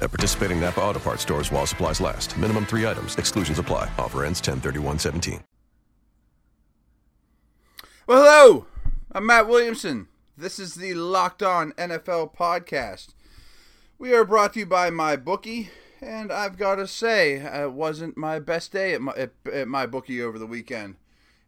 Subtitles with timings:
[0.00, 2.36] At participating Napa Auto Parts stores while supplies last.
[2.38, 3.16] Minimum three items.
[3.16, 3.90] Exclusions apply.
[3.98, 5.40] Offer ends 103117.
[8.06, 8.66] Well, hello.
[9.12, 10.08] I'm Matt Williamson.
[10.34, 13.08] This is the Locked On NFL podcast.
[13.98, 15.68] We are brought to you by my bookie,
[16.00, 19.84] and I've got to say, it wasn't my best day at my, at, at my
[19.84, 20.96] bookie over the weekend.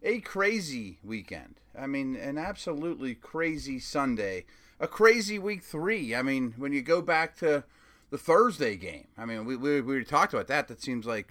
[0.03, 1.55] A crazy weekend.
[1.79, 4.45] I mean, an absolutely crazy Sunday.
[4.79, 6.15] A crazy week three.
[6.15, 7.65] I mean, when you go back to
[8.11, 10.69] the Thursday game, I mean, we, we, we talked about that.
[10.69, 11.29] That seems like,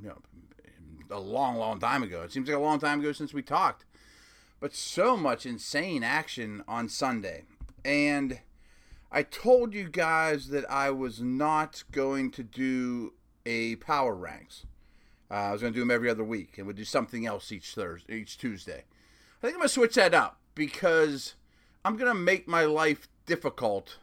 [0.00, 0.18] you know,
[1.10, 2.22] a long, long time ago.
[2.22, 3.84] It seems like a long time ago since we talked
[4.60, 7.44] but so much insane action on Sunday.
[7.84, 8.40] And
[9.10, 13.14] I told you guys that I was not going to do
[13.46, 14.66] a power ranks.
[15.30, 17.50] Uh, I was going to do them every other week and would do something else
[17.50, 18.84] each Thursday, each Tuesday.
[19.38, 21.34] I think I'm going to switch that up because
[21.84, 23.96] I'm going to make my life difficult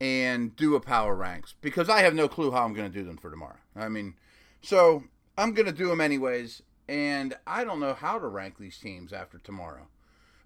[0.00, 3.04] and do a power ranks because I have no clue how I'm going to do
[3.04, 3.56] them for tomorrow.
[3.74, 4.14] I mean,
[4.62, 5.04] so
[5.36, 9.12] I'm going to do them anyways and I don't know how to rank these teams
[9.12, 9.88] after tomorrow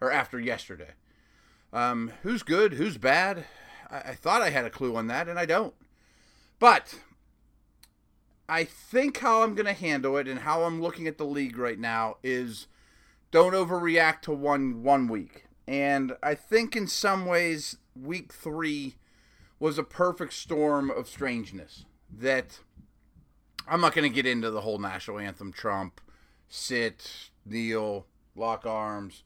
[0.00, 0.90] or after yesterday.
[1.72, 2.74] Um, who's good?
[2.74, 3.44] Who's bad?
[3.90, 5.74] I, I thought I had a clue on that, and I don't.
[6.58, 6.98] But
[8.48, 11.56] I think how I'm going to handle it and how I'm looking at the league
[11.56, 12.66] right now is
[13.30, 15.46] don't overreact to one one week.
[15.66, 18.96] And I think in some ways week 3
[19.62, 22.58] was a perfect storm of strangeness that
[23.68, 26.00] I'm not going to get into the whole national anthem Trump
[26.48, 29.22] sit, kneel, lock arms.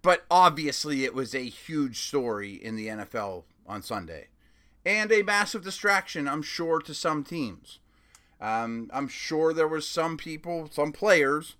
[0.00, 4.28] But obviously, it was a huge story in the NFL on Sunday.
[4.86, 7.78] And a massive distraction, I'm sure, to some teams.
[8.40, 11.56] Um, I'm sure there was some people, some players,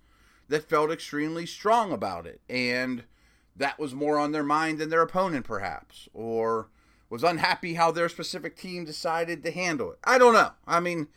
[0.47, 2.41] that felt extremely strong about it.
[2.49, 3.03] And
[3.55, 6.09] that was more on their mind than their opponent, perhaps.
[6.11, 6.69] Or
[7.13, 9.99] was unhappy how their specific team decided to handle it.
[10.03, 10.49] I don't know.
[10.65, 11.09] I mean,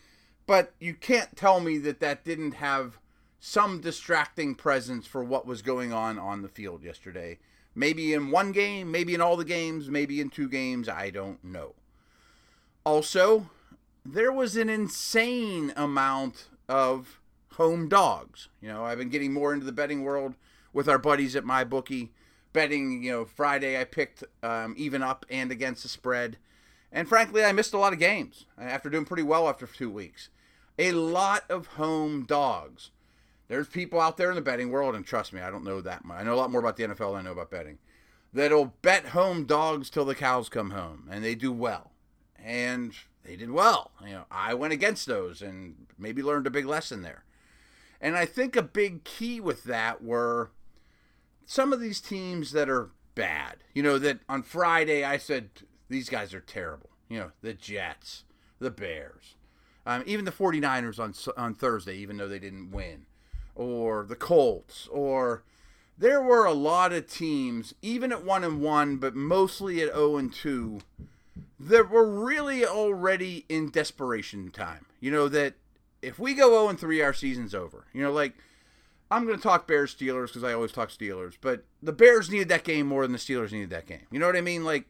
[0.46, 2.98] but you can't tell me that that didn't have
[3.40, 7.38] some distracting presence for what was going on on the field yesterday.
[7.74, 11.42] Maybe in one game, maybe in all the games, maybe in two games, I don't
[11.42, 11.72] know.
[12.84, 13.48] Also,
[14.04, 17.20] there was an insane amount of
[17.52, 18.48] home dogs.
[18.60, 20.34] You know, I've been getting more into the betting world
[20.74, 22.12] with our buddies at my bookie.
[22.56, 26.38] Betting, you know, Friday I picked um, even up and against the spread.
[26.90, 30.30] And frankly, I missed a lot of games after doing pretty well after two weeks.
[30.78, 32.90] A lot of home dogs
[33.48, 36.04] there's people out there in the betting world, and trust me, I don't know that
[36.04, 36.20] much.
[36.20, 37.78] I know a lot more about the NFL than I know about betting.
[38.32, 41.92] That'll bet home dogs till the cows come home, and they do well.
[42.42, 42.92] And
[43.24, 43.92] they did well.
[44.04, 47.24] You know, I went against those and maybe learned a big lesson there.
[48.00, 50.50] And I think a big key with that were
[51.46, 53.56] some of these teams that are bad.
[53.72, 55.50] You know, that on Friday I said
[55.88, 56.90] these guys are terrible.
[57.08, 58.24] You know, the Jets,
[58.58, 59.36] the Bears,
[59.86, 63.06] um, even the 49ers on on Thursday, even though they didn't win
[63.54, 65.44] or the Colts or
[65.98, 70.16] there were a lot of teams, even at one and one, but mostly at zero
[70.16, 70.80] and two,
[71.58, 74.84] that were really already in desperation time.
[75.00, 75.54] You know that
[76.02, 77.86] if we go zero and three, our season's over.
[77.94, 78.34] You know, like
[79.10, 82.48] I'm going to talk Bears Steelers because I always talk Steelers, but the Bears needed
[82.48, 84.06] that game more than the Steelers needed that game.
[84.10, 84.64] You know what I mean?
[84.64, 84.88] Like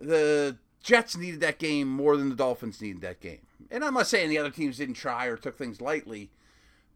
[0.00, 3.40] the Jets needed that game more than the Dolphins needed that game.
[3.70, 6.30] And I'm not saying the other teams didn't try or took things lightly,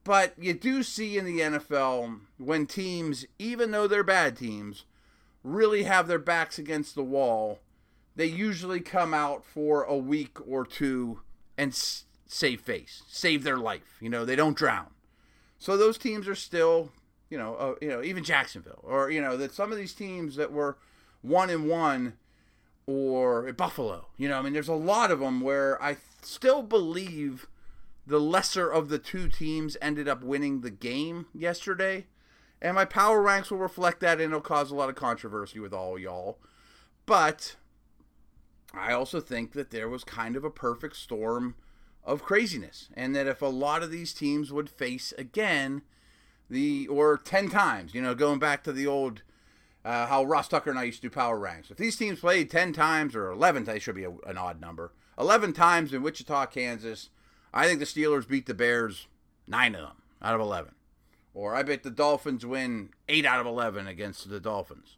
[0.05, 4.85] but you do see in the NFL when teams, even though they're bad teams,
[5.43, 7.59] really have their backs against the wall,
[8.15, 11.21] they usually come out for a week or two
[11.59, 11.75] and
[12.27, 13.97] save face, save their life.
[14.01, 14.92] You know, they don't drown.
[15.63, 16.91] So those teams are still,
[17.31, 20.35] you know, uh, you know, even Jacksonville, or you know, that some of these teams
[20.35, 20.77] that were
[21.21, 22.15] one and one,
[22.85, 24.09] or Buffalo.
[24.17, 27.47] You know, I mean, there's a lot of them where I still believe
[28.05, 32.07] the lesser of the two teams ended up winning the game yesterday.
[32.61, 35.73] And my power ranks will reflect that and it'll cause a lot of controversy with
[35.73, 36.39] all y'all.
[37.07, 37.55] But
[38.75, 41.55] I also think that there was kind of a perfect storm
[42.05, 42.89] of craziness.
[42.95, 45.83] And that if a lot of these teams would face again,
[46.51, 49.23] the or 10 times, you know, going back to the old
[49.85, 51.71] uh, how Ross Tucker and I used to do power ranks.
[51.71, 54.93] If these teams played 10 times or 11 times, should be a, an odd number,
[55.19, 57.11] 11 times in Wichita, Kansas,
[57.53, 59.09] I think the Steelers beat the Bears
[59.47, 60.73] nine of them out of 11.
[61.35, 64.97] or I bet the Dolphins win 8 out of 11 against the Dolphins.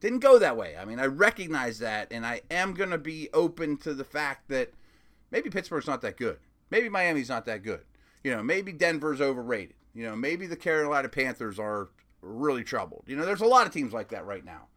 [0.00, 0.76] Didn't go that way.
[0.80, 4.48] I mean, I recognize that, and I am going to be open to the fact
[4.48, 4.72] that
[5.30, 6.38] maybe Pittsburgh's not that good.
[6.70, 7.82] Maybe Miami's not that good.
[8.22, 9.74] You know, maybe Denver's overrated.
[9.94, 11.88] You know, maybe the Carolina Panthers are
[12.22, 13.04] really troubled.
[13.06, 14.68] You know, there's a lot of teams like that right now.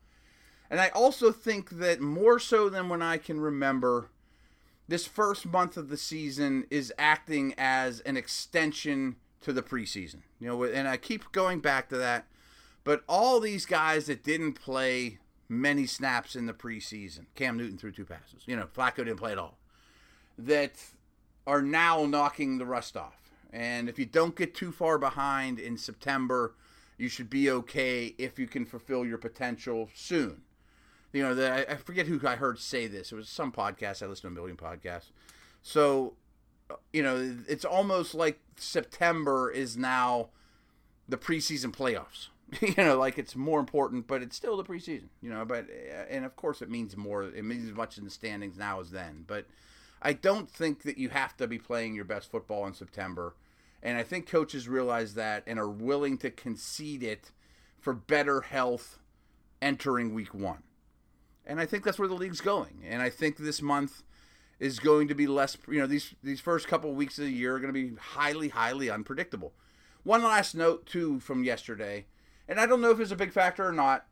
[0.70, 4.10] And I also think that more so than when I can remember,
[4.88, 10.22] this first month of the season is acting as an extension to the preseason.
[10.40, 12.26] You know, and I keep going back to that.
[12.84, 17.92] But all these guys that didn't play many snaps in the preseason, Cam Newton threw
[17.92, 18.44] two passes.
[18.46, 19.58] You know, Flacco didn't play at all.
[20.38, 20.74] That
[21.46, 23.32] are now knocking the rust off.
[23.52, 26.56] And if you don't get too far behind in September,
[26.98, 30.42] you should be okay if you can fulfill your potential soon.
[31.12, 33.12] You know, the, I forget who I heard say this.
[33.12, 34.02] It was some podcast.
[34.02, 35.12] I listened to a million podcasts.
[35.62, 36.14] So,
[36.92, 40.30] you know, it's almost like September is now
[41.08, 42.30] the preseason playoffs.
[42.62, 45.10] you know, like it's more important, but it's still the preseason.
[45.22, 47.24] You know, but uh, and of course it means more.
[47.24, 49.24] It means as much in the standings now as then.
[49.28, 49.46] But
[50.04, 53.36] I don't think that you have to be playing your best football in September.
[53.82, 57.32] And I think coaches realize that and are willing to concede it
[57.80, 59.00] for better health
[59.62, 60.64] entering week one.
[61.46, 62.84] And I think that's where the league's going.
[62.88, 64.04] And I think this month
[64.60, 67.32] is going to be less, you know, these these first couple of weeks of the
[67.32, 69.54] year are going to be highly, highly unpredictable.
[70.04, 72.06] One last note, too, from yesterday,
[72.48, 74.06] and I don't know if it's a big factor or not,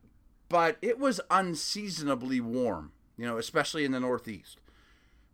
[0.48, 4.61] but it was unseasonably warm, you know, especially in the Northeast.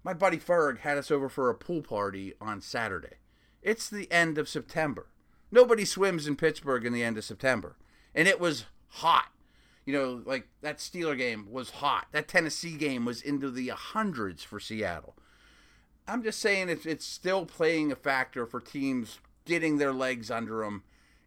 [0.08, 3.16] My buddy Ferg had us over for a pool party on Saturday.
[3.60, 5.08] It's the end of September.
[5.50, 7.76] Nobody swims in Pittsburgh in the end of September.
[8.14, 9.26] And it was hot.
[9.84, 12.06] You know, like that Steeler game was hot.
[12.12, 15.14] That Tennessee game was into the hundreds for Seattle.
[16.06, 20.61] I'm just saying it's, it's still playing a factor for teams getting their legs under
[20.61, 20.84] them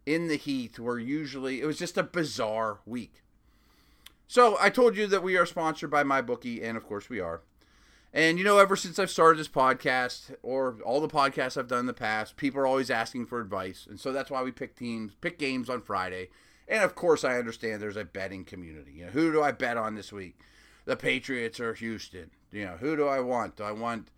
[0.07, 3.22] in the heat, where usually it was just a bizarre week.
[4.27, 7.44] So I told you that we are sponsored by MyBookie, and of course we are.
[8.13, 11.81] And you know, ever since I've started this podcast or all the podcasts I've done
[11.81, 13.88] in the past, people are always asking for advice.
[13.90, 16.30] And so that's why we pick teams, pick games on Friday.
[16.68, 18.92] And of course, I understand there's a betting community.
[18.94, 20.40] You know, who do I bet on this week?
[20.86, 22.31] The Patriots or Houston?
[22.52, 23.56] You know, who do I want?
[23.56, 24.10] Do I want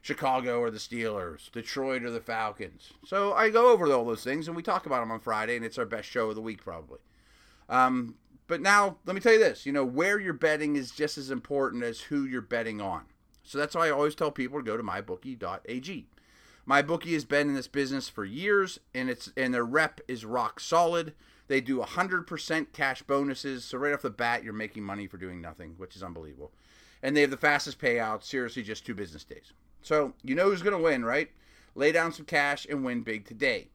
[0.00, 1.50] Chicago or the Steelers?
[1.50, 2.92] Detroit or the Falcons?
[3.04, 5.64] So I go over all those things and we talk about them on Friday, and
[5.64, 6.98] it's our best show of the week, probably.
[7.68, 8.14] Um,
[8.46, 11.30] but now, let me tell you this you know, where you're betting is just as
[11.30, 13.04] important as who you're betting on.
[13.50, 16.06] So that's why I always tell people to go to mybookie.ag.
[16.68, 20.60] MyBookie has been in this business for years, and it's and their rep is rock
[20.60, 21.14] solid.
[21.48, 25.40] They do 100% cash bonuses, so right off the bat, you're making money for doing
[25.40, 26.52] nothing, which is unbelievable.
[27.02, 29.52] And they have the fastest payout, seriously, just two business days.
[29.82, 31.32] So you know who's going to win, right?
[31.74, 33.70] Lay down some cash and win big today.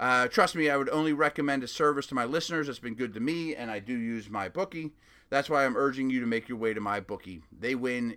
[0.00, 3.14] Uh, trust me, I would only recommend a service to my listeners that's been good
[3.14, 4.92] to me, and I do use my bookie.
[5.30, 7.42] That's why I'm urging you to make your way to my bookie.
[7.56, 8.16] They win,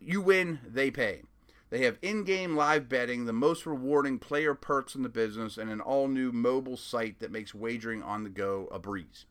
[0.00, 1.22] you win, they pay.
[1.70, 5.70] They have in game live betting, the most rewarding player perks in the business, and
[5.70, 9.26] an all new mobile site that makes wagering on the go a breeze.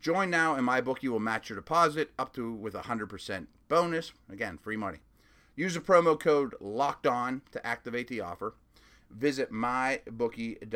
[0.00, 4.12] Join now, and MyBookie will match your deposit up to with a 100% bonus.
[4.30, 4.98] Again, free money.
[5.54, 8.54] Use the promo code LOCKED ON to activate the offer.
[9.10, 10.66] Visit mybookie.ag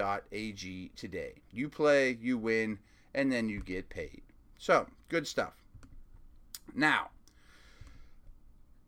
[0.97, 1.35] today.
[1.53, 2.79] You play, you win,
[3.15, 4.22] and then you get paid.
[4.58, 5.55] So, good stuff.
[6.75, 7.10] Now,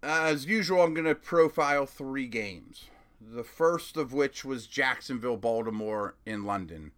[0.03, 2.87] as usual, I'm going to profile three games.
[3.21, 6.93] The first of which was Jacksonville, Baltimore in London.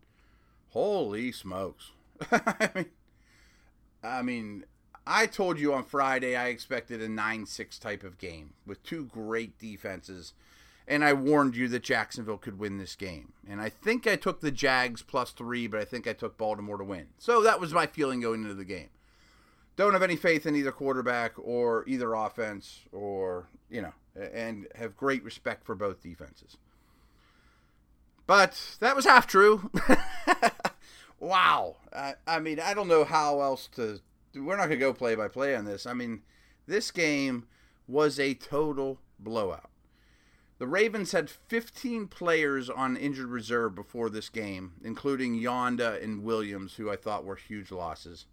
[0.70, 1.92] Holy smokes.
[2.30, 2.86] I mean,
[4.02, 4.64] I mean,
[5.06, 9.04] I told you on Friday I expected a 9 6 type of game with two
[9.04, 10.32] great defenses.
[10.86, 13.32] And I warned you that Jacksonville could win this game.
[13.48, 16.76] And I think I took the Jags plus three, but I think I took Baltimore
[16.76, 17.06] to win.
[17.18, 18.90] So that was my feeling going into the game
[19.76, 23.92] don't have any faith in either quarterback or either offense or, you know,
[24.32, 26.56] and have great respect for both defenses.
[28.26, 29.70] But that was half true.
[31.18, 31.76] wow.
[31.94, 34.00] I, I, mean, I don't know how else to.
[34.34, 35.86] We're not going to go play by play on this.
[35.86, 36.22] I mean,
[36.66, 37.46] this game
[37.86, 39.70] was a total blowout.
[40.58, 46.74] The Ravens had 15 players on injured reserve before this game, including Yanda and Williams,
[46.74, 48.26] who I thought were huge losses.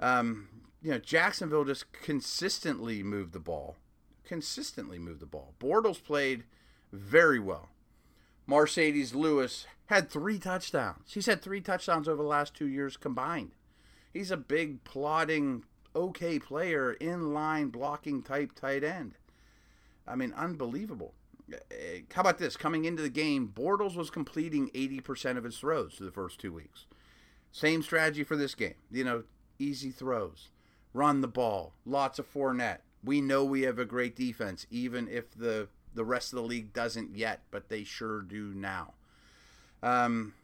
[0.00, 0.48] Um,
[0.82, 3.76] you know, Jacksonville just consistently moved the ball.
[4.24, 5.52] Consistently moved the ball.
[5.60, 6.44] Bortles played
[6.92, 7.68] very well.
[8.48, 11.12] Marcedes Lewis had three touchdowns.
[11.12, 13.52] He's had three touchdowns over the last two years combined.
[14.12, 15.64] He's a big, plodding,
[15.94, 19.16] okay player, in line blocking type tight end.
[20.06, 21.14] I mean, unbelievable.
[21.52, 22.56] Eh, how about this?
[22.56, 26.52] Coming into the game, Bortles was completing 80% of his throws through the first two
[26.52, 26.86] weeks.
[27.52, 28.74] Same strategy for this game.
[28.90, 29.24] You know,
[29.58, 30.50] easy throws,
[30.92, 32.80] run the ball, lots of Fournette.
[33.04, 36.74] We know we have a great defense, even if the the rest of the league
[36.74, 38.92] doesn't yet, but they sure do now.
[39.82, 40.34] Um,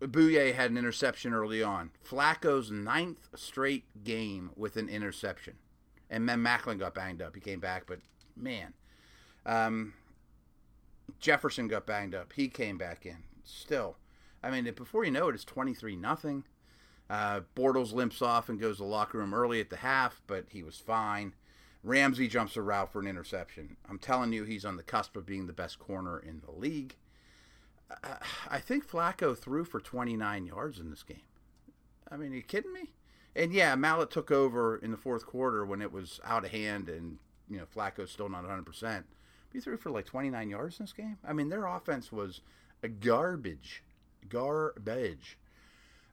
[0.00, 1.90] Bouye had an interception early on.
[2.08, 5.54] Flacco's ninth straight game with an interception.
[6.08, 7.34] And then Maclin got banged up.
[7.34, 8.00] He came back, but
[8.36, 8.74] man.
[9.44, 9.94] Um,
[11.18, 12.32] Jefferson got banged up.
[12.34, 13.24] He came back in.
[13.44, 13.96] Still.
[14.42, 16.44] I mean, before you know it, it's 23 nothing.
[17.08, 20.46] Uh, Bortles limps off and goes to the locker room early at the half, but
[20.48, 21.34] he was fine.
[21.84, 23.76] Ramsey jumps a route for an interception.
[23.88, 26.96] I'm telling you, he's on the cusp of being the best corner in the league.
[28.48, 31.20] I think Flacco threw for 29 yards in this game.
[32.10, 32.92] I mean, are you kidding me?
[33.34, 36.88] And yeah, Mallett took over in the fourth quarter when it was out of hand
[36.88, 37.18] and,
[37.48, 39.04] you know, Flacco's still not 100%.
[39.52, 41.18] He threw for like 29 yards in this game.
[41.24, 42.40] I mean, their offense was
[43.00, 43.82] garbage.
[44.28, 45.38] Garbage.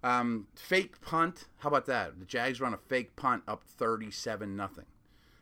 [0.03, 1.45] Um, fake punt.
[1.57, 2.19] How about that?
[2.19, 4.85] The Jags run a fake punt up 37 nothing.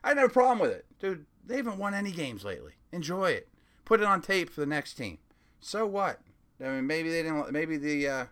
[0.03, 0.85] I had no problem with it.
[0.99, 2.73] Dude, they haven't won any games lately.
[2.91, 3.49] Enjoy it.
[3.85, 5.17] Put it on tape for the next team.
[5.59, 6.21] So what?
[6.63, 7.51] I mean, maybe they didn't.
[7.51, 8.25] Maybe the uh,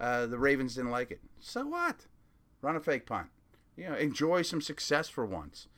[0.00, 1.20] uh, the Ravens didn't like it.
[1.40, 2.06] So what?
[2.62, 3.28] Run a fake punt.
[3.76, 5.68] You know, enjoy some success for once.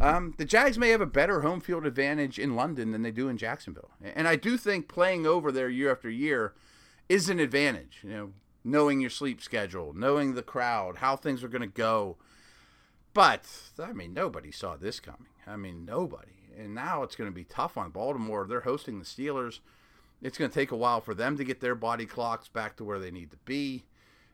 [0.00, 3.28] Um, the Jags may have a better home field advantage in London than they do
[3.28, 6.54] in Jacksonville, and I do think playing over there year after year
[7.08, 8.00] is an advantage.
[8.02, 8.32] You know,
[8.64, 12.16] knowing your sleep schedule, knowing the crowd, how things are going to go.
[13.12, 13.46] But
[13.78, 15.28] I mean, nobody saw this coming.
[15.46, 16.32] I mean, nobody.
[16.58, 18.46] And now it's going to be tough on Baltimore.
[18.46, 19.60] They're hosting the Steelers.
[20.22, 22.84] It's going to take a while for them to get their body clocks back to
[22.84, 23.84] where they need to be.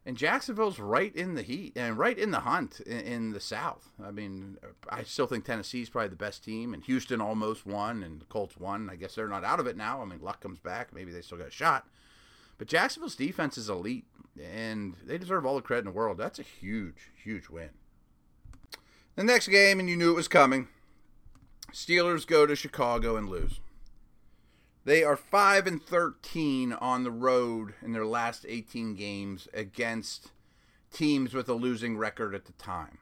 [0.07, 3.91] And Jacksonville's right in the heat and right in the hunt in, in the South.
[4.03, 4.57] I mean,
[4.89, 8.57] I still think Tennessee's probably the best team, and Houston almost won, and the Colts
[8.57, 8.89] won.
[8.89, 10.01] I guess they're not out of it now.
[10.01, 10.95] I mean, luck comes back.
[10.95, 11.89] Maybe they still got a shot.
[12.57, 14.07] But Jacksonville's defense is elite,
[14.41, 16.19] and they deserve all the credit in the world.
[16.19, 17.71] That's a huge, huge win.
[19.17, 20.69] The next game, and you knew it was coming.
[21.73, 23.59] Steelers go to Chicago and lose.
[24.87, 30.31] They are 5 and 13 on the road in their last 18 games against
[30.93, 32.99] teams with a losing record at the time.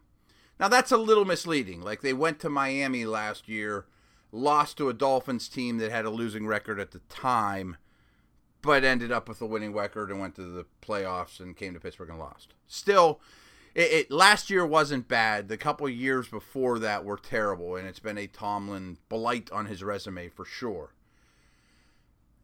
[0.59, 1.83] Now that's a little misleading.
[1.83, 3.85] Like they went to Miami last year,
[4.33, 7.77] lost to a Dolphins team that had a losing record at the time,
[8.63, 11.81] but ended up with a winning record and went to the playoffs and came to
[11.81, 12.55] Pittsburgh and lost.
[12.67, 13.21] Still,
[13.75, 15.49] it, it last year wasn't bad.
[15.49, 19.85] The couple years before that were terrible, and it's been a Tomlin blight on his
[19.85, 20.95] resume for sure.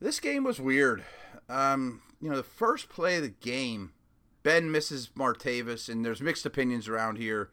[0.00, 1.04] This game was weird.
[1.50, 3.92] Um, you know, the first play of the game,
[4.42, 7.50] Ben misses Martavis, and there's mixed opinions around here.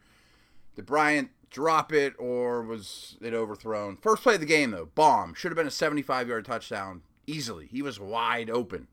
[0.74, 3.98] Did Bryant drop it or was it overthrown?
[3.98, 5.34] First play of the game, though, bomb.
[5.34, 7.66] Should have been a 75 yard touchdown easily.
[7.66, 8.88] He was wide open.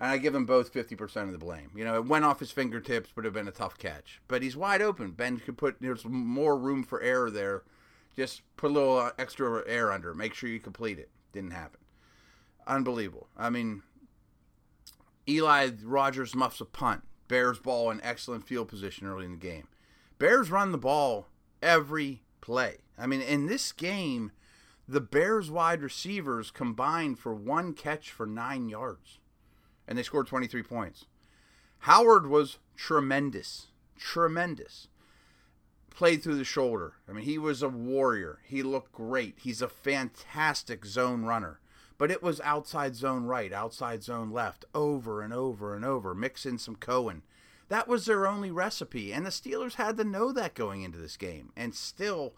[0.00, 1.70] And I give him both 50% of the blame.
[1.76, 4.20] You know, it went off his fingertips, would have been a tough catch.
[4.26, 5.12] But he's wide open.
[5.12, 7.62] Ben could put, there's more room for error there.
[8.16, 10.14] Just put a little uh, extra air under.
[10.14, 11.10] Make sure you complete it.
[11.32, 11.81] Didn't happen
[12.66, 13.28] unbelievable.
[13.36, 13.82] I mean,
[15.28, 17.02] Eli Rogers muffs a punt.
[17.28, 19.68] Bears ball in excellent field position early in the game.
[20.18, 21.28] Bears run the ball
[21.62, 22.78] every play.
[22.98, 24.32] I mean, in this game,
[24.86, 29.18] the Bears wide receivers combined for one catch for nine yards,
[29.88, 31.06] and they scored 23 points.
[31.80, 34.88] Howard was tremendous, tremendous.
[35.90, 36.94] Played through the shoulder.
[37.08, 38.40] I mean, he was a warrior.
[38.44, 39.38] He looked great.
[39.42, 41.60] He's a fantastic zone runner
[42.02, 46.16] but it was outside zone right, outside zone left, over and over and over.
[46.16, 47.22] Mix in some Cohen.
[47.68, 51.16] That was their only recipe, and the Steelers had to know that going into this
[51.16, 52.32] game, and still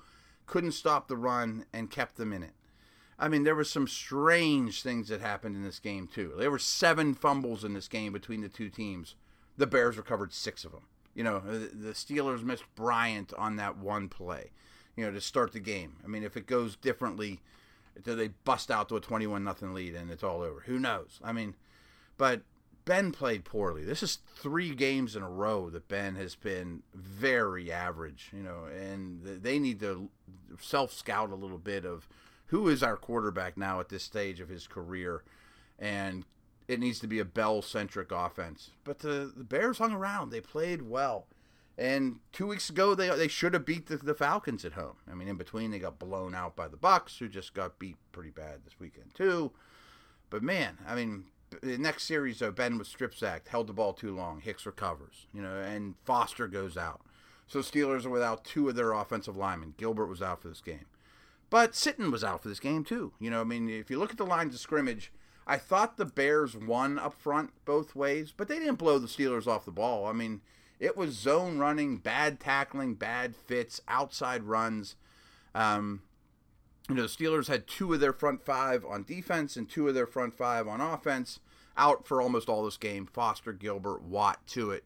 [0.45, 2.53] couldn't stop the run and kept them in it.
[3.19, 6.35] I mean, there were some strange things that happened in this game too.
[6.37, 9.15] There were seven fumbles in this game between the two teams.
[9.57, 10.89] The Bears recovered six of them.
[11.15, 14.51] You know, the Steelers missed Bryant on that one play.
[14.95, 15.97] You know, to start the game.
[16.05, 17.41] I mean, if it goes differently,
[18.03, 20.61] do they bust out to a 21 nothing lead and it's all over?
[20.67, 21.21] Who knows?
[21.23, 21.55] I mean,
[22.17, 22.43] but
[22.85, 23.85] Ben played poorly.
[23.85, 28.65] This is three games in a row that Ben has been very average, you know,
[28.67, 30.11] and they need to
[30.61, 32.09] self scout a little bit of
[32.47, 35.23] who is our quarterback now at this stage of his career,
[35.79, 36.25] and
[36.69, 38.71] it needs to be a Bell centric offense.
[38.85, 41.27] But the, the Bears hung around, they played well.
[41.77, 44.97] And two weeks ago, they they should have beat the, the, Falcons at home.
[45.11, 47.97] I mean, in between, they got blown out by the Bucks, who just got beat
[48.13, 49.51] pretty bad this weekend too.
[50.31, 51.25] But man, I mean,
[51.63, 54.41] the next series though, Ben was strip sacked, held the ball too long.
[54.41, 57.01] Hicks recovers, you know, and Foster goes out.
[57.49, 59.75] So Steelers are without two of their offensive linemen.
[59.77, 60.87] Gilbert was out for this game,
[61.51, 63.13] but Sitton was out for this game too.
[63.19, 65.13] You know, I mean, if you look at the lines of scrimmage,
[65.47, 69.47] I thought the Bears won up front both ways, but they didn't blow the Steelers
[69.49, 70.07] off the ball.
[70.07, 70.41] I mean,
[70.81, 74.97] it was zone running, bad tackling, bad fits, outside runs.
[75.55, 76.03] Um,
[76.89, 79.95] you know, the Steelers had two of their front five on defense and two of
[79.95, 81.41] their front five on offense
[81.77, 83.07] out for almost all this game.
[83.07, 84.85] Foster, Gilbert, Watt to it.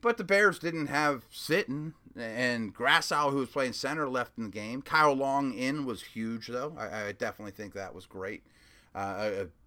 [0.00, 4.50] But the Bears didn't have Sitton and Grasu, who was playing center, left in the
[4.50, 4.82] game.
[4.82, 6.74] Kyle Long in was huge, though.
[6.76, 8.42] I, I definitely think that was great.
[8.94, 8.98] Uh,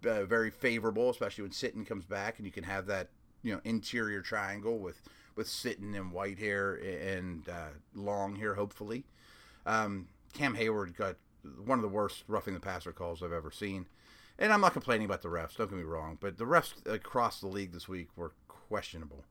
[0.04, 3.08] uh, uh, very favorable, especially when Sitton comes back, and you can have that
[3.42, 5.00] you know interior triangle with
[5.36, 9.04] with Sitton and Whitehair and uh, Long hair, hopefully.
[9.64, 11.16] Um, Cam Hayward got
[11.64, 13.86] one of the worst roughing the passer calls I've ever seen.
[14.38, 17.40] And I'm not complaining about the refs, don't get me wrong, but the refs across
[17.40, 19.24] the league this week were questionable.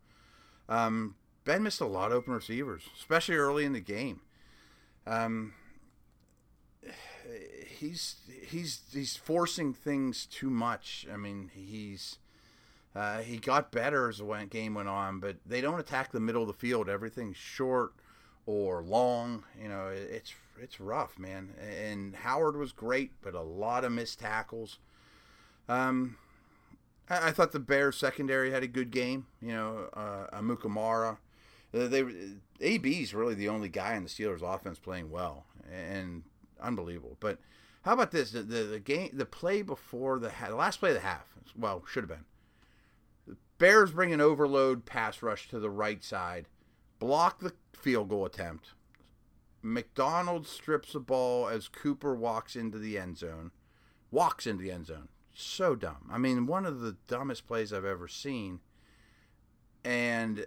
[0.67, 4.21] Um, ben missed a lot of open receivers, especially early in the game.
[5.05, 5.53] Um,
[7.67, 8.15] he's
[8.47, 11.05] he's he's forcing things too much.
[11.11, 12.17] I mean, he's
[12.95, 16.43] uh, he got better as the game went on, but they don't attack the middle
[16.43, 16.87] of the field.
[16.87, 17.93] Everything's short
[18.45, 19.43] or long.
[19.61, 21.53] You know, it's it's rough, man.
[21.59, 24.79] And Howard was great, but a lot of missed tackles.
[25.67, 26.17] Um,
[27.09, 29.25] I, I thought the Bears secondary had a good game.
[29.41, 31.17] You know, uh, Amukamara.
[31.73, 32.05] Uh, they
[32.61, 36.23] AB's really the only guy in the Steelers offense playing well and
[36.61, 37.17] unbelievable.
[37.19, 37.39] But
[37.81, 38.31] how about this?
[38.31, 41.35] The, the, the game, the play before the, the last play of the half.
[41.57, 42.25] Well, should have been.
[43.57, 46.47] Bears bring an overload pass rush to the right side,
[46.99, 48.73] block the field goal attempt.
[49.61, 53.51] McDonald strips the ball as Cooper walks into the end zone.
[54.11, 55.07] Walks into the end zone.
[55.33, 56.09] So dumb.
[56.11, 58.59] I mean, one of the dumbest plays I've ever seen.
[59.83, 60.45] And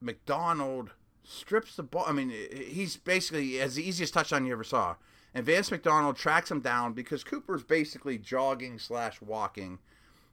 [0.00, 0.92] McDonald
[1.24, 2.04] strips the ball.
[2.06, 4.96] I mean, he's basically has the easiest touchdown you ever saw.
[5.34, 9.78] And Vance McDonald tracks him down because Cooper's basically jogging slash walking.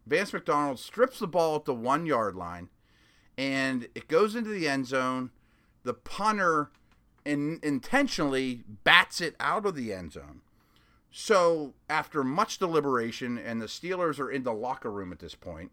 [0.05, 2.69] Vance McDonald strips the ball at the one yard line,
[3.37, 5.31] and it goes into the end zone.
[5.83, 6.71] The punter
[7.25, 10.41] in, intentionally bats it out of the end zone.
[11.11, 15.71] So after much deliberation, and the Steelers are in the locker room at this point,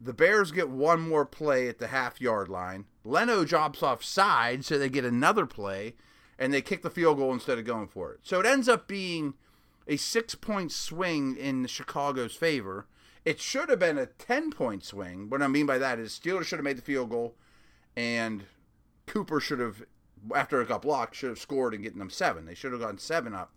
[0.00, 2.86] the Bears get one more play at the half yard line.
[3.04, 5.94] Leno drops offside, so they get another play,
[6.38, 8.20] and they kick the field goal instead of going for it.
[8.22, 9.34] So it ends up being
[9.86, 12.86] a six point swing in Chicago's favor.
[13.28, 15.28] It should have been a 10 point swing.
[15.28, 17.34] What I mean by that is Steelers should have made the field goal,
[17.94, 18.44] and
[19.06, 19.82] Cooper should have,
[20.34, 22.46] after it got blocked, should have scored and getting them seven.
[22.46, 23.54] They should have gotten seven up.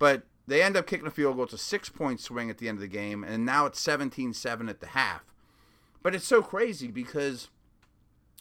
[0.00, 1.44] But they end up kicking a field goal.
[1.44, 4.34] It's a six point swing at the end of the game, and now it's 17
[4.34, 5.22] 7 at the half.
[6.02, 7.50] But it's so crazy because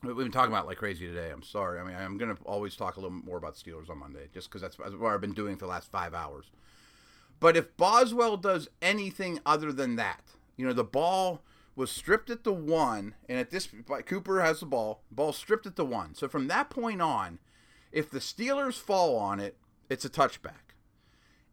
[0.02, 1.30] we've been talking about like crazy today.
[1.30, 1.80] I'm sorry.
[1.80, 4.50] I mean, I'm going to always talk a little more about Steelers on Monday just
[4.50, 6.46] because that's what I've been doing for the last five hours.
[7.40, 10.24] But if Boswell does anything other than that,
[10.58, 11.42] you know, the ball
[11.76, 13.68] was stripped at the one, and at this,
[14.06, 16.14] Cooper has the ball, ball stripped at the one.
[16.14, 17.40] So from that point on,
[17.92, 19.58] if the Steelers fall on it,
[19.90, 20.76] it's a touchback.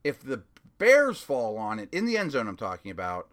[0.05, 0.43] If the
[0.79, 3.29] Bears fall on it, in the end zone I'm talking about,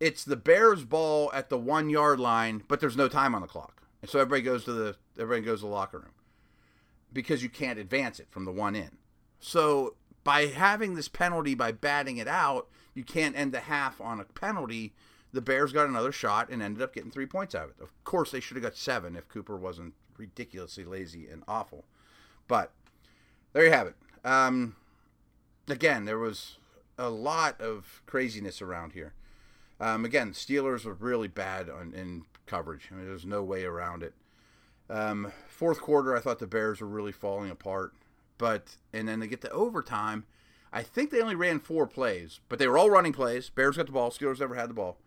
[0.00, 3.48] it's the Bears ball at the one yard line, but there's no time on the
[3.48, 3.82] clock.
[4.00, 6.12] And so everybody goes to the everybody goes to the locker room
[7.12, 8.98] because you can't advance it from the one in.
[9.40, 14.18] So by having this penalty by batting it out, you can't end the half on
[14.18, 14.92] a penalty.
[15.32, 17.76] The Bears got another shot and ended up getting three points out of it.
[17.80, 21.84] Of course, they should have got seven if Cooper wasn't ridiculously lazy and awful.
[22.48, 22.72] But
[23.52, 23.94] there you have it.
[24.24, 24.74] Um,
[25.68, 26.58] again, there was
[26.98, 29.14] a lot of craziness around here.
[29.78, 32.88] Um, again, Steelers were really bad on, in coverage.
[32.90, 34.14] I mean, there's no way around it.
[34.90, 37.92] Um, fourth quarter, I thought the Bears were really falling apart.
[38.38, 40.24] But and then they get to overtime.
[40.72, 43.50] I think they only ran four plays, but they were all running plays.
[43.50, 44.10] Bears got the ball.
[44.10, 44.98] Steelers never had the ball.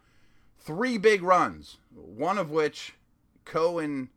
[0.59, 2.93] Three big runs, one of which
[3.45, 4.09] Cohen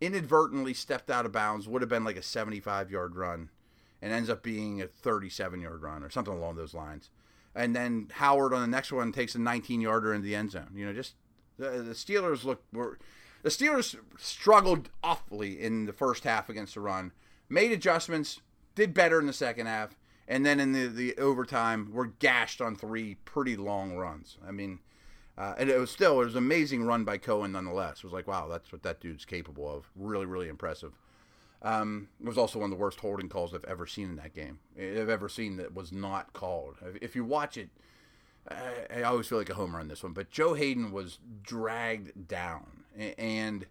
[0.00, 1.68] inadvertently stepped out of bounds.
[1.68, 3.50] Would have been like a 75 yard run,
[4.00, 7.10] and ends up being a 37 yard run or something along those lines
[7.54, 10.70] and then Howard on the next one takes a 19 yarder in the end zone.
[10.74, 11.14] You know, just
[11.58, 12.98] the, the Steelers look were
[13.42, 17.12] the Steelers struggled awfully in the first half against the run,
[17.48, 18.40] made adjustments,
[18.74, 19.96] did better in the second half,
[20.30, 24.38] and then in the, the overtime were gashed on three pretty long runs.
[24.46, 24.78] I mean,
[25.36, 27.98] uh, and it was still it was an amazing run by Cohen nonetheless.
[27.98, 29.90] It was like wow, that's what that dude's capable of.
[29.96, 30.92] Really, really impressive.
[31.62, 34.32] Um, it was also one of the worst holding calls I've ever seen in that
[34.32, 34.60] game.
[34.78, 36.76] I've ever seen that was not called.
[37.02, 37.68] If you watch it,
[38.48, 42.28] I, I always feel like a homer on this one, but Joe Haden was dragged
[42.28, 42.84] down.
[43.18, 43.66] And,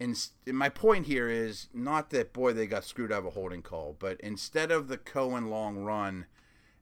[0.00, 3.62] and my point here is not that, boy, they got screwed out of a holding
[3.62, 6.26] call, but instead of the Cohen long run,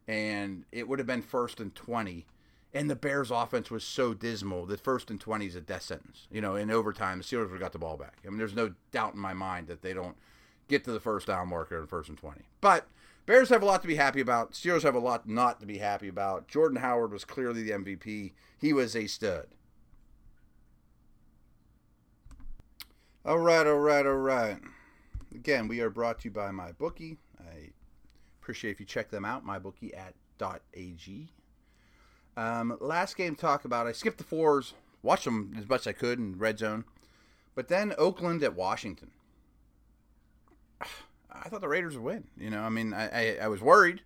[0.08, 2.26] and it would have been first and 20,
[2.74, 6.26] and the Bears' offense was so dismal that first and 20 is a death sentence.
[6.30, 8.16] You know, in overtime, the Steelers would have got the ball back.
[8.24, 10.16] I mean, there's no doubt in my mind that they don't
[10.68, 12.40] get to the first down marker in first and 20.
[12.62, 12.88] But
[13.26, 14.52] Bears have a lot to be happy about.
[14.52, 16.48] Steelers have a lot not to be happy about.
[16.48, 18.32] Jordan Howard was clearly the MVP.
[18.58, 19.48] He was a stud.
[23.24, 24.58] All right, all right, all right.
[25.32, 27.18] Again, we are brought to you by my bookie.
[27.38, 27.70] I
[28.40, 30.14] appreciate if you check them out, mybookie at
[30.74, 31.28] .ag.
[32.36, 35.92] Um, last game talk about, I skipped the fours, watched them as much as I
[35.92, 36.84] could in red zone,
[37.54, 39.12] but then Oakland at Washington.
[41.30, 42.24] I thought the Raiders would win.
[42.36, 44.02] You know, I mean, I, I, I was worried,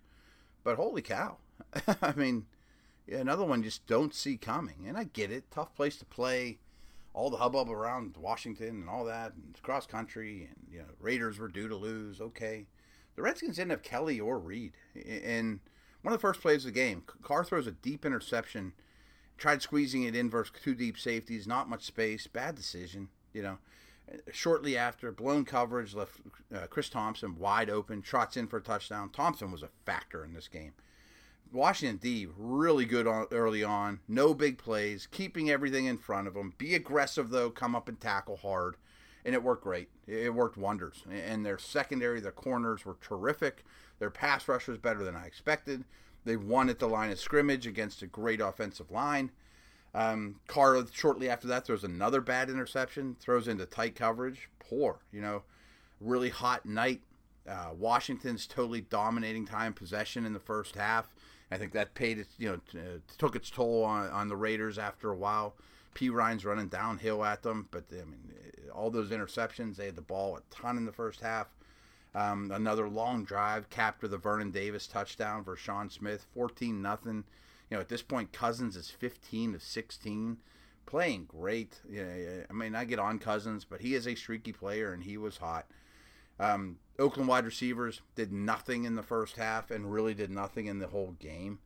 [0.63, 1.37] but holy cow.
[2.03, 2.45] I mean,
[3.11, 4.85] another one just don't see coming.
[4.87, 5.49] And I get it.
[5.49, 6.59] Tough place to play.
[7.17, 11.39] All the hubbub around Washington and all that, and cross country, and you know, Raiders
[11.39, 12.21] were due to lose.
[12.21, 12.67] Okay,
[13.15, 15.59] the Redskins didn't have Kelley or Reed, and
[16.03, 18.73] one of the first plays of the game, Carr throws a deep interception,
[19.35, 23.09] tried squeezing it in versus two deep safeties, not much space, bad decision.
[23.33, 23.57] You know,
[24.31, 26.21] shortly after, blown coverage left
[26.55, 29.09] uh, Chris Thompson wide open, trots in for a touchdown.
[29.09, 30.73] Thompson was a factor in this game.
[31.51, 36.33] Washington D really good on, early on, no big plays, keeping everything in front of
[36.33, 36.53] them.
[36.57, 38.75] Be aggressive though, come up and tackle hard,
[39.25, 39.89] and it worked great.
[40.07, 41.03] It worked wonders.
[41.11, 43.63] And their secondary, their corners were terrific.
[43.99, 45.83] Their pass rush was better than I expected.
[46.25, 49.31] They won at the line of scrimmage against a great offensive line.
[49.95, 54.49] Um, Carr shortly after that throws another bad interception, throws into tight coverage.
[54.59, 55.43] Poor, you know,
[55.99, 57.01] really hot night.
[57.47, 61.15] Uh, Washington's totally dominating time possession in the first half.
[61.51, 64.77] I think that paid its, you know, uh, took its toll on, on the Raiders
[64.77, 65.55] after a while.
[65.93, 68.31] Perine's running downhill at them, but I mean,
[68.73, 71.47] all those interceptions, they had the ball a ton in the first half.
[72.13, 77.23] Um, another long drive, capture the Vernon Davis touchdown for Sean Smith, 14 nothing.
[77.69, 80.37] You know, at this point, Cousins is 15 of 16,
[80.85, 81.79] playing great.
[81.89, 82.05] Yeah,
[82.49, 85.37] I mean, I get on Cousins, but he is a streaky player, and he was
[85.37, 85.67] hot.
[86.39, 90.79] Um, Oakland wide receivers did nothing in the first half and really did nothing in
[90.79, 91.59] the whole game.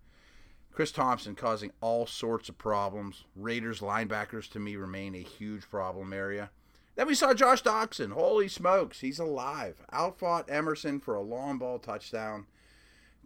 [0.74, 3.26] Chris Thompson causing all sorts of problems.
[3.36, 6.50] Raiders linebackers to me remain a huge problem area.
[6.96, 8.12] Then we saw Josh Doctson.
[8.12, 9.78] Holy smokes, he's alive.
[9.92, 12.46] Outfought Amerson for a long ball touchdown.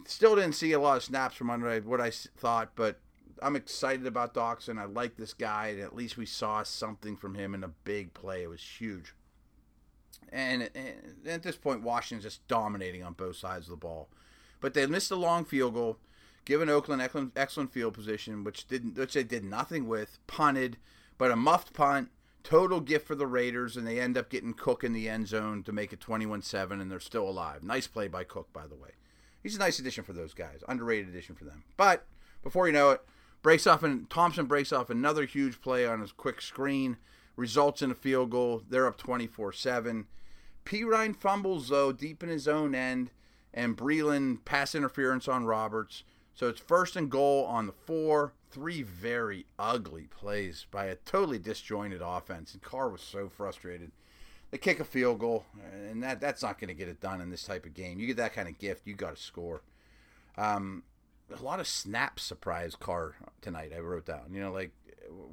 [0.06, 3.00] Still didn't see a lot of snaps from under what I thought, but
[3.42, 4.80] I'm excited about Doctson.
[4.80, 8.14] I like this guy, and at least we saw something from him in a big
[8.14, 8.44] play.
[8.44, 9.14] It was huge.
[10.32, 14.10] And, and at this point, Washington's just dominating on both sides of the ball.
[14.62, 15.98] But they missed a long field goal,
[16.46, 20.20] given Oakland excellent, excellent field position, which didn't, which they did nothing with.
[20.28, 20.78] Punted,
[21.18, 22.10] but a muffed punt,
[22.44, 25.64] total gift for the Raiders, and they end up getting Cook in the end zone
[25.64, 27.64] to make it 21-7, and they're still alive.
[27.64, 28.92] Nice play by Cook, by the way.
[29.42, 31.64] He's a nice addition for those guys, underrated addition for them.
[31.78, 32.06] But
[32.42, 33.02] before you know it,
[33.44, 36.98] breaks off and Thompson breaks off another huge play on his quick screen,
[37.36, 38.64] results in a field goal.
[38.70, 40.06] They're up 24-7.
[40.66, 43.12] Perine fumbles though deep in his own end,
[43.54, 46.04] and Breeland pass interference on Roberts.
[46.34, 48.34] So it's first and goal on the four.
[48.50, 53.92] Three very ugly plays by a totally disjointed offense, and Carr was so frustrated.
[54.52, 55.46] They kick a field goal,
[55.90, 58.00] and that that's not going to get it done in this type of game.
[58.00, 59.62] You get that kind of gift, you got to score.
[60.38, 60.84] Um,
[61.34, 63.72] a lot of snaps surprised Carr tonight.
[63.76, 64.32] I wrote down.
[64.32, 64.72] You know, like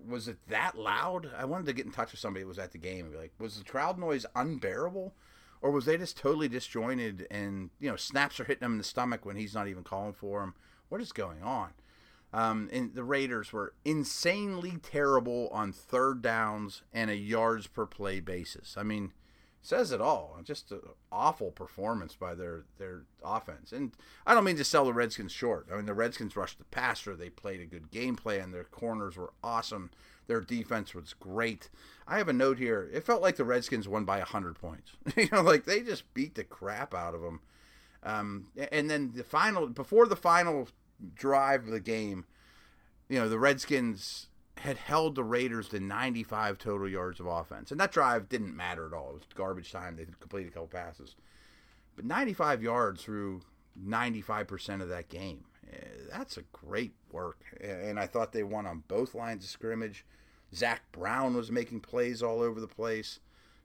[0.07, 1.31] was it that loud?
[1.37, 3.19] I wanted to get in touch with somebody that was at the game and be
[3.19, 5.15] like, was the crowd noise unbearable?
[5.61, 8.85] Or was they just totally disjointed and, you know, snaps are hitting him in the
[8.85, 10.55] stomach when he's not even calling for him?
[10.89, 11.71] What is going on?
[12.33, 18.21] Um, and the Raiders were insanely terrible on third downs and a yards per play
[18.21, 18.75] basis.
[18.77, 19.13] I mean,
[19.63, 20.37] says it all.
[20.43, 23.73] Just an awful performance by their their offense.
[23.73, 23.93] And
[24.27, 25.69] I don't mean to sell the Redskins short.
[25.73, 27.15] I mean the Redskins rushed the passer.
[27.15, 28.51] They played a good game plan.
[28.51, 29.91] Their corners were awesome.
[30.27, 31.71] Their defense was great.
[32.07, 32.91] I have a note here.
[32.93, 34.93] It felt like the Redskins won by hundred points.
[35.17, 37.41] you know, like they just beat the crap out of them.
[38.03, 40.69] Um, and then the final before the final
[41.15, 42.25] drive of the game,
[43.09, 44.27] you know, the Redskins
[44.63, 47.73] had held the Raiders to 95 total yards of offense.
[47.73, 49.11] And that drive didn't matter at all.
[49.11, 49.97] It was garbage time.
[49.97, 51.17] They completed a couple passes.
[51.97, 53.43] But 95 yards through
[53.85, 55.45] 95% of that game.
[55.73, 55.77] Eh,
[56.13, 57.41] that's a great work.
[57.61, 60.05] And I thought they won on both lines of scrimmage.
[60.55, 63.19] Zach Brown was making plays all over the place.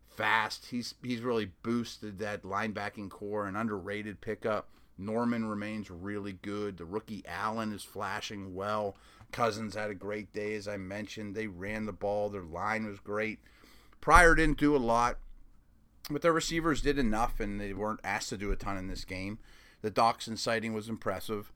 [0.07, 0.67] Fast.
[0.71, 4.69] He's he's really boosted that linebacking corps, an underrated pickup.
[4.97, 6.77] Norman remains really good.
[6.77, 8.95] The rookie Allen is flashing well.
[9.31, 11.35] Cousins had a great day, as I mentioned.
[11.35, 12.29] They ran the ball.
[12.29, 13.39] Their line was great.
[14.01, 15.17] Pryor didn't do a lot,
[16.09, 19.05] but their receivers did enough, and they weren't asked to do a ton in this
[19.05, 19.39] game.
[19.81, 21.51] The Doctson sighting was impressive.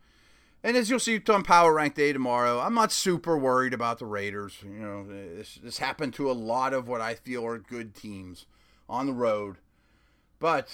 [0.64, 4.06] And as you'll see on Power Rank Day tomorrow, I'm not super worried about the
[4.06, 4.58] Raiders.
[4.64, 8.46] You know, this, this happened to a lot of what I feel are good teams
[8.88, 9.58] on the road.
[10.38, 10.70] But,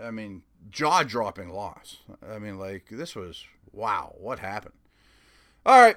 [0.00, 1.98] I mean, jaw dropping loss.
[2.28, 4.74] I mean, like, this was wow, what happened?
[5.66, 5.96] All right,